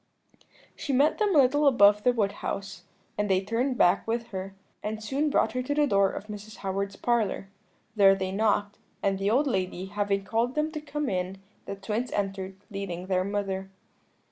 "She 0.75 0.93
met 0.93 1.19
them 1.19 1.35
a 1.35 1.37
little 1.43 1.67
above 1.67 2.01
the 2.01 2.11
Wood 2.11 2.31
House, 2.41 2.85
and 3.19 3.29
they 3.29 3.39
turned 3.39 3.77
back 3.77 4.07
with 4.07 4.29
her, 4.29 4.55
and 4.81 5.03
soon 5.03 5.29
brought 5.29 5.51
her 5.51 5.61
to 5.61 5.75
the 5.75 5.85
door 5.85 6.09
of 6.09 6.25
Mrs. 6.25 6.55
Howard's 6.65 6.95
parlour: 6.95 7.49
there 7.95 8.15
they 8.15 8.31
knocked, 8.31 8.79
and 9.03 9.19
the 9.19 9.29
old 9.29 9.45
lady 9.45 9.85
having 9.85 10.23
called 10.23 10.55
to 10.55 10.55
them 10.63 10.71
to 10.71 10.81
come 10.81 11.07
in, 11.07 11.39
the 11.67 11.75
twins 11.75 12.11
entered, 12.13 12.55
leading 12.71 13.05
their 13.05 13.23
mother. 13.23 13.69